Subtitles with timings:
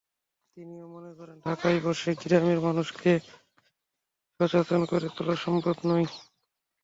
[0.57, 3.11] তিনিও মনে করেন, ঢাকায় বসে গ্রামের মানুষকে
[4.39, 6.07] সচেতন করে তোলা সম্ভব নয়।